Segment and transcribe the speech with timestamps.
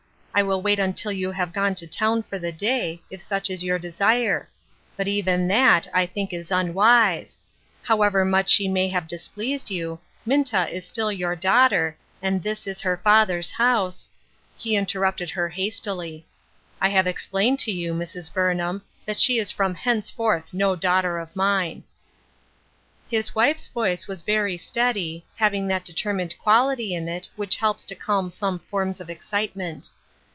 [0.33, 3.65] I will wait until you have gone to town for the day, if such is
[3.65, 4.47] your desire;
[4.95, 7.37] but even that I think is unwise;
[7.83, 12.79] however much she may have displeased you, Minta is still your daughter, and this is
[12.79, 14.09] her father's house
[14.57, 16.25] "—He interrupted her hastily."
[16.81, 18.33] I have explained to you, Mrs.
[18.33, 21.83] Burnham, that she is from henceforth no daughter of mine."
[23.09, 27.95] His wife's voice was very steady, having that determined quality in it which helps to
[27.95, 29.89] calm some forms of excitement.